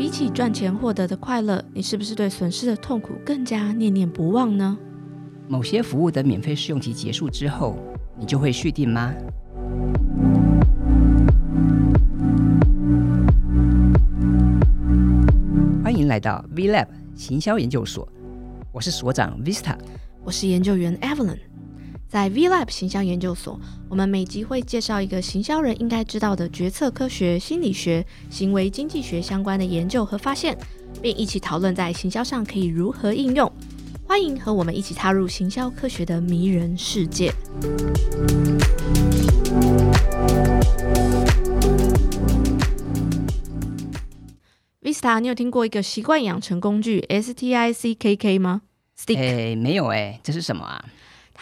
[0.00, 4.78] 比起赚钱获得的快乐，你是不是对损失的痛苦更加念念不忘呢？
[5.46, 7.76] 某些服务的免费试用期结束之后，
[8.18, 9.12] 你就会续订吗？
[15.84, 18.08] 欢迎来到 V Lab 行销研究所，
[18.72, 19.76] 我是所长 Vista，
[20.24, 21.49] 我是研究员 Evelyn。
[22.10, 23.56] 在 V Lab 行销研究所，
[23.88, 30.58] 我们每集会介绍一个行销人应该知道的决策科学、心理学、行为经济学相关的研究和发现，
[31.00, 33.48] 并一起讨论在行销上可以如何应用。
[34.08, 37.32] 欢迎和我们一起踏入行销科学的迷人世界。
[44.82, 48.62] Vista，你有听过一个习惯养成工具 S T I C K K 吗
[48.98, 49.16] ？Stick？
[49.16, 50.84] 哎，没有哎，这是什么啊？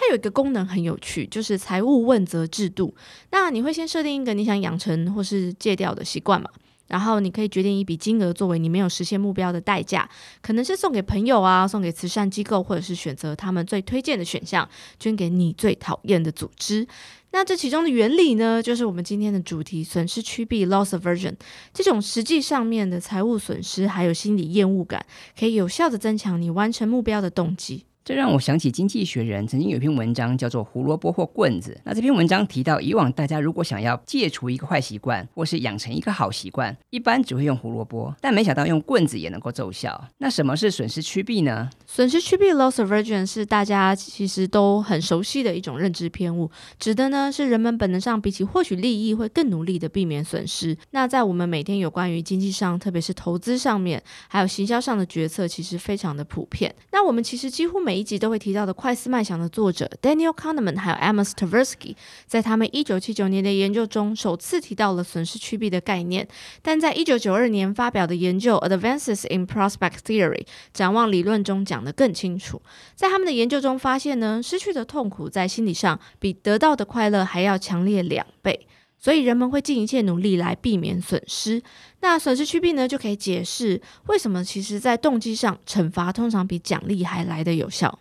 [0.00, 2.94] 它有一个功能很有趣，就是财务问责制度。
[3.32, 6.48] 那你会先设定一个你想养成或是戒掉的习惯嘛？
[6.86, 10.08] 然后你可以决定一笔金额作为你没有实现目标的代价，
[10.40, 14.66] 可能是送给朋友啊，送给慈善机构，或者是选择他们最推荐的选项，
[15.00, 16.86] 捐给你最讨厌的组织。
[17.32, 21.34] 那这其中的原理呢，就是我们今天的主题——损失趋避 （loss aversion）。
[21.74, 25.04] 这种实际上面的财务损失，还有心理厌恶感，
[25.38, 27.84] 可以有效的增强你完成目标的动机。
[28.08, 31.74] 这让我想起《经济学人》曾经有一篇文章，叫做《胡萝卜或棍子》。
[31.84, 40.02] 那这篇文章提到，以往大家如果想要戒除一个坏习惯，或是养成一个好习惯，一般只会用胡萝卜，但没想到用棍子也能够奏效。
[40.16, 41.68] 那什么是损失趋避呢？
[41.84, 50.74] 损失趋避 （loss aversion） 是大家其实都很熟悉的一种认知偏误，指的呢是人们本能上比起获取利益，会更努力的避免损失。
[50.92, 56.74] 那在我们每天有关于经济上，特别是投资上面，还有行销上的决策，其实非常的普遍。
[56.90, 61.96] 那我们其实几乎每一集都会提到的快思慢想的作者 Daniel Kahneman 还有 Amos Tversky，
[62.26, 66.28] 在他们一九七九年的研究中首次提到了损失趋避的概念。
[66.62, 72.62] 但在一九九二年发表的研究 Advances in Prospect Theory 展望理论中讲得更清楚，
[72.94, 78.67] 在他们的研究中发现呢，失去的痛苦在心理上比得到的快乐还要强烈两倍。
[78.98, 81.62] 所以人们会尽一切努力来避免损失。
[82.00, 87.98] 那损失趋避呢，就可以解释为什么其实在动机上，惩罚通常比奖励还来得有效。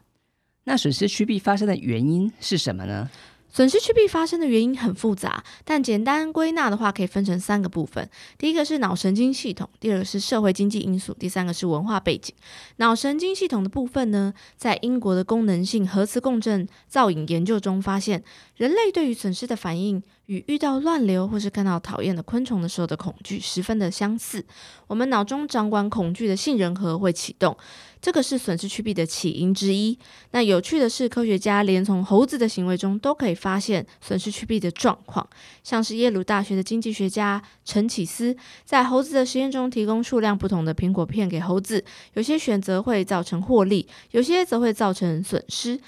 [0.64, 3.10] 那损失趋避发生的原因是什么呢？
[3.50, 8.08] 损失趋避发生的原因很复杂，但简单归纳的话，可以分成三个部分。
[8.38, 12.36] 第一个是脑神经系统，第二个是社会经济因素，第三个是文化背景。
[12.78, 18.24] 脑神经系统的部分呢，在英国的功能性核磁共振造影研究中发现，
[18.56, 20.04] 人类对于损失的反应。
[20.28, 24.44] 与遇到乱流或是看到讨厌的昆虫的时候的恐惧十分的相似，
[24.86, 27.56] 我们脑中掌管恐惧的杏仁核会启动，
[28.02, 29.98] 这个是损失趋避的起因之一。
[30.32, 35.28] 那有趣的是，科学家连从猴子的行为中都可以发现损失趋避的状况，
[35.64, 45.80] 像是耶鲁大学的经济学家陈启思在猴子的实验中提供数量不同的苹果片给猴子，有些选择会造成获利，有些则会造成损失。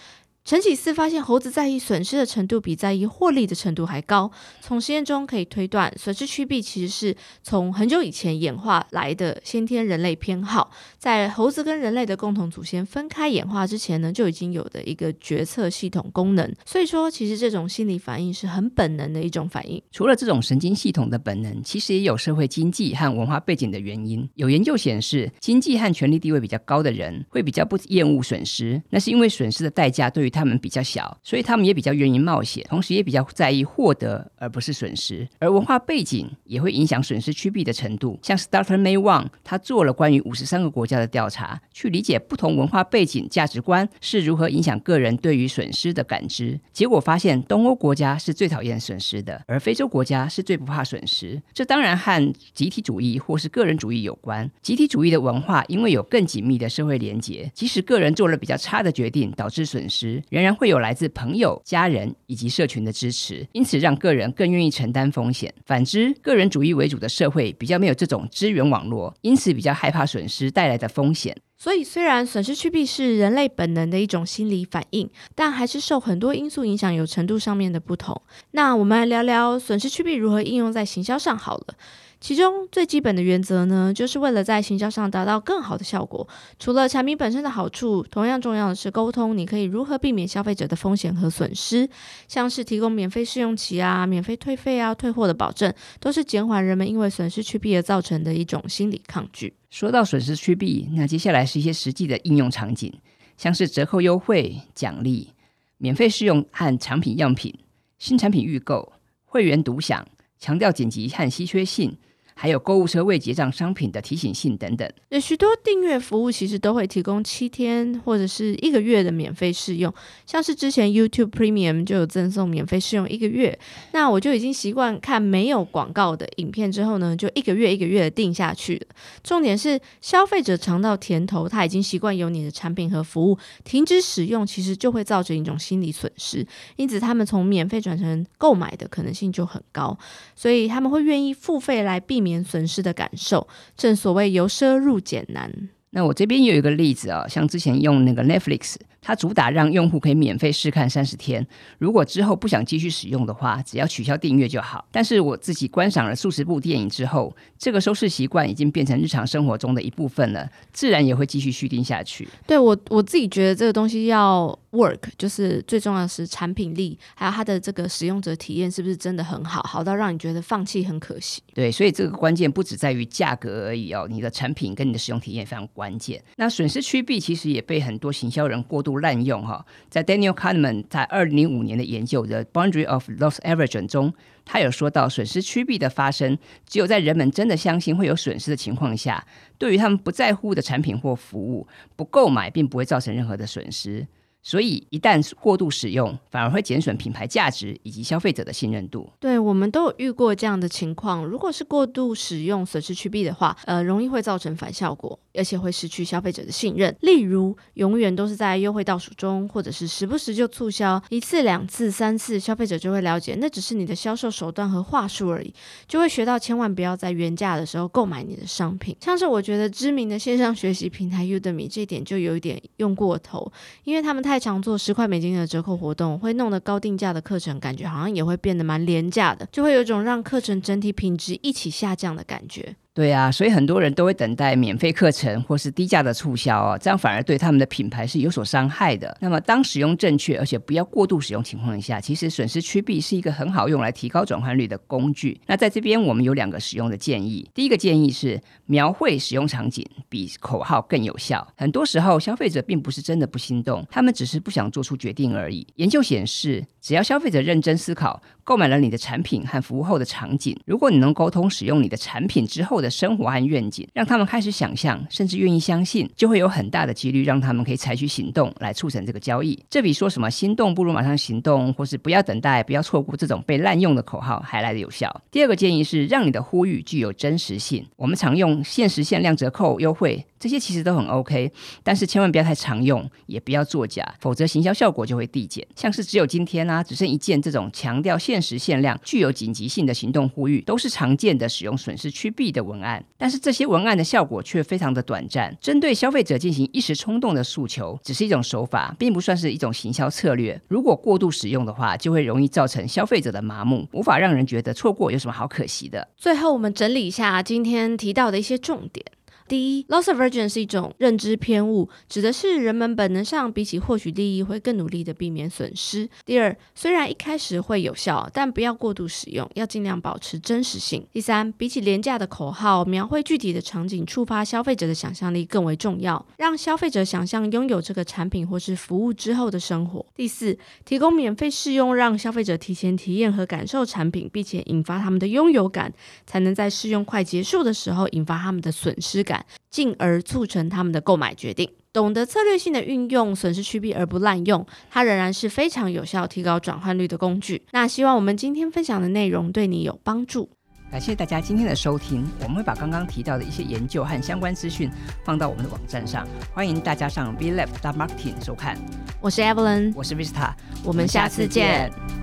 [0.50, 4.32] 陈启思发现，猴子在意损失的程度比在意获利的程度还高。
[4.62, 16.52] 从实验中可以推断，损失趋避其实是从很久以前演化来的先天人类偏好，在猴子跟人类的共同祖先分开演化之前呢，就已经有的一个决策系统功能。
[16.66, 19.80] 所以说，其实这种心理反应是很本能的一种反应。
[19.92, 24.28] 除了这种神经系统的本能，其实也有社会经济和文化背景的原因。
[24.34, 30.39] 有研究显示，经济和权力地位比较高的人会比较不厌恶损失，那是因为损失的代价对于他。
[30.40, 35.28] 他们比较小，所以他们也比较愿意冒险，同时也比较在意获得而不是损失。
[35.38, 38.18] 而文化背景也会影响损失趋避的程度。
[38.24, 46.58] 像 Starter May Wang，他做了关于五十三个国家的调查，去理解不同文化背景、价值观是如何影响个人对于损失的感知。
[46.72, 51.42] 结果发现，东欧国家是最讨厌损失的，而非洲国家是最不怕损失。
[51.54, 54.50] 这当然和集体主义或是个人主义有关。
[54.62, 60.19] 集体主义的文化因为有更紧密的社会连结，即使个人做了比较差的决定，导致损失。
[60.30, 65.54] 仍然会有来自朋友、家人以及社群的支持，因此让个人更愿意承担风险。
[65.66, 71.36] 反之，个人主义为主的社会比较没有这种资源网络，因此比较害怕损失带来的风险。
[71.58, 78.22] 所以，虽然损失趋避是人类本能的一种心理反应，但还是受很多因素影响，有程度上面的不同。
[78.52, 81.76] 那我们来聊聊损失趋避如何应用在行销上好了。
[82.20, 86.28] 其中最基本的原则呢，就是为了在行销上达到更好的效果。
[86.60, 89.38] 除了产品本身的好处，同样重要的是沟通。
[89.38, 91.90] 你可以如何避免消费者的风险和损失？
[92.28, 99.54] 像是提供免费试用期啊、免费退费啊、退货的保证，都是减缓人们因为损失趋避而造成的一种心理抗拒。
[99.70, 102.94] 说到损失趋避，那接下来是一些实际的应用场景，
[103.38, 105.30] 像是折扣优惠、奖励、
[105.78, 107.58] 免费试用和产品样品、
[107.98, 108.92] 新产品预购、
[109.24, 110.06] 会员独享、
[110.38, 111.96] 强调紧急和稀缺性。
[112.42, 114.90] 还有购物车未结账商品的提醒信等等。
[115.10, 119.94] 有许多订阅服务其实都会提供七天或者是一个月的免费试用，
[120.26, 123.60] 像是之前 YouTube Premium 就有赠送免费试用一个月。
[123.92, 128.82] 那我就已经习惯看没有广告的影片之后呢，就一个月一个月的定下去。
[129.22, 136.48] 重点是消费者尝到甜头，他已经习惯有你的产品和服务，停止使用其实就会造成一种心理损失，
[136.78, 139.98] 因此他们从免费转成购买的可能性就很高，
[140.38, 143.48] 所以他们会愿意付费来避免年损失的感受。
[143.76, 145.70] 正所谓由奢入俭难。
[145.92, 148.76] 那我这边有一个例子啊，像之前用那个 Netflix。
[149.02, 151.48] 它主打让用户可以免费试看三十天，
[151.78, 154.86] 如果之后不想继续使用的话，只要取消订阅就好。
[154.92, 162.28] 但是我自己观赏了数十部电影之后，这个收视习惯已经变成日常生活中的一部分了，自然也会继续续订下去。
[162.46, 171.42] 对我我自己觉得这个东西要 work，就是最重要的是产品力，还有它的这个使用者体验是不是真的很好，好到让你觉得放弃很可惜。
[171.54, 176.22] 对，所以这个关键不只在于价格而已哦，你的产品跟你的使用体验非常关键。
[176.36, 178.90] 那损失趋避其实也被很多行销人过度。
[179.00, 186.38] 滥用哈，在 Daniel Kahneman 在二零零五年的研究的 Boundary of Loss Averaging 中，他有说到损失趋避的发生，
[186.68, 189.26] 只有在人们真的相信会有损失的情况下，
[189.58, 191.66] 对于他们不在乎的产品或服务
[191.96, 194.06] 不购买，并不会造成任何的损失。
[194.42, 199.08] 所以，一旦过度使用，反而会减损品牌价值以及消费者的信任度。
[199.20, 201.26] 对，我们都有遇过这样的情况。
[201.26, 206.96] 如果是过度使用损失去弊的话，呃，容易会造成反效果，而且会失去消费者的信任。
[207.02, 215.54] 例如，永远都是在优惠倒数中，或者是时不时就促销一次、两次、三次，消费者就会了解那只是你的销售手段和话术而已，
[215.86, 218.96] 就会学到千万不要在原价的时候购买你的商品。
[219.02, 223.52] 像是我觉得知名的线上学习平台 Udemy 这点就有一点用过头，
[223.84, 224.24] 因为他们。
[224.30, 232.76] 太常做十块美金的折扣活动，会弄得高定价的课程感觉好像也会变得蛮廉价的，就会有种让课程整体品质一起下降的感觉。
[233.00, 239.18] 对啊，所以很多人都会等待免费课程或是低价的促销哦，这样反而对他们的品牌是有所伤害的。
[239.22, 245.40] 那么，当使用正确而且不要过度使用情况下，其实损失趋避是一个很好用来提高转换率的工具。
[245.46, 247.50] 那在这边，我们有两个使用的建议。
[247.54, 251.48] 第一个建议是描绘使用场景比口号更有效。
[251.56, 255.66] 很多时候，消费者并不是真的不心动，他们只是不想做出决定而已。
[255.76, 262.90] 研究显示，只要消费者认真思考购买了你的产品和服务后的场景，如果你能沟通使用你的产品之后的。
[263.00, 269.58] 生活和愿景，让他们开始想象，甚至愿意相信，就会有很大的几率让他们可以采取行动来促成这个交易。
[269.70, 275.22] 这比说什么“心动不如马上行动”或是“不要等待，不要错过”这种被滥用的口号还来得有效。
[275.32, 277.86] 第二个建议是，让你的呼吁具有真实性。
[277.96, 280.26] 我们常用限时限量折扣优惠。
[280.40, 281.52] 这些其实都很 OK，
[281.84, 285.66] 但是千万不要太常用，也不要作假，否则行销效果就会递减。
[285.76, 293.04] 像是只有今天啊，只剩一件这种强调限时限量、具有紧急性的行动呼吁，都是常见的使用损失趋避的文案。
[293.18, 300.60] 但是这些文案的效果却非常的短暂，针对消费者进行一时冲动的诉求，只是一种手法，并不算是一种行销策略。
[300.68, 306.08] 如果过度使用的话，就会容易造成消费者的麻木，无法让人觉得错过有什么好可惜的。
[306.16, 309.06] 最后，我们整理一下今天提到的一些重点。
[309.50, 316.08] 第一，loss aversion 是一种认知偏误，指的是人们本能上比起获取利益会更努力的避免损失。
[316.24, 321.04] 第二，虽然一开始会有效，但不要过度使用，要尽量保持真实性。
[321.12, 330.06] 第三，比起廉价的口号，描绘具体的场景，触发消费者的想象力更为重要，让消费者想象拥有这个产品或是服务之后的生活。
[330.14, 335.92] 第四，提供免费试用，让消费者提前体验和感受产品，并且引发他们的拥有感，
[336.28, 339.39] 才能在试用快结束的时候引发他们的损失感。
[339.70, 341.70] 进而促成他们的购买决定。
[341.92, 347.66] 懂得策略性的运用损失趋避而不滥用，它仍然是非常有效提高转换率的工具。
[347.72, 350.50] 那希望我们今天分享的内容对你有帮助。
[350.92, 354.90] 感谢大家今天的收听，我们会把刚刚提到的一些研究和相关资讯
[355.24, 358.76] 放到我们的网站上，欢迎大家上 V Lab Marketing 收看。
[359.22, 360.54] 我是 Evelyn，我是 Vista，
[360.84, 362.19] 我们下次见。